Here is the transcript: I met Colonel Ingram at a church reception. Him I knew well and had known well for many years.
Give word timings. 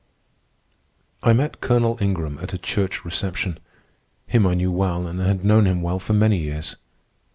I 1.21 1.31
met 1.33 1.61
Colonel 1.61 1.99
Ingram 2.01 2.39
at 2.39 2.53
a 2.53 2.57
church 2.57 3.05
reception. 3.05 3.59
Him 4.25 4.47
I 4.47 4.55
knew 4.55 4.71
well 4.71 5.05
and 5.05 5.19
had 5.19 5.45
known 5.45 5.83
well 5.83 5.99
for 5.99 6.13
many 6.13 6.39
years. 6.39 6.75